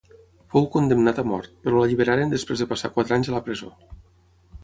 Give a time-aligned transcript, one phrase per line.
[0.53, 3.71] Fou condemnat a mort, però l'alliberaren després de passar quatre anys a la presó.